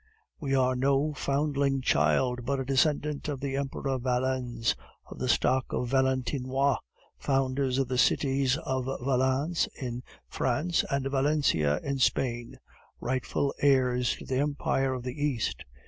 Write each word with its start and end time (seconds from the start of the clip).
We 0.39 0.55
are 0.55 0.75
no 0.75 1.13
foundling 1.13 1.81
child, 1.83 2.43
but 2.43 2.59
a 2.59 2.65
descendant 2.65 3.27
of 3.27 3.39
the 3.39 3.55
Emperor 3.55 3.99
Valens, 3.99 4.75
of 5.05 5.19
the 5.19 5.29
stock 5.29 5.65
of 5.69 5.91
the 5.91 5.95
Valentinois, 5.97 6.77
founders 7.19 7.77
of 7.77 7.87
the 7.87 7.99
cities 7.99 8.57
of 8.57 8.85
Valence 8.85 9.67
in 9.79 10.01
France, 10.27 10.83
and 10.89 11.07
Valencia 11.11 11.79
in 11.81 11.99
Spain, 11.99 12.57
rightful 12.99 13.53
heirs 13.61 14.15
to 14.15 14.25
the 14.25 14.39
Empire 14.39 14.95
of 14.95 15.03
the 15.03 15.23
East. 15.23 15.65